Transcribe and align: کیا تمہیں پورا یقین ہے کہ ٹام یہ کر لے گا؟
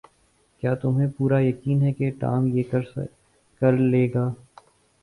کیا 0.63 0.73
تمہیں 0.75 1.07
پورا 1.17 1.39
یقین 1.39 1.81
ہے 1.81 1.91
کہ 1.93 2.09
ٹام 2.19 2.47
یہ 2.47 2.63
کر 3.61 3.71
لے 3.71 4.07
گا؟ 4.13 4.27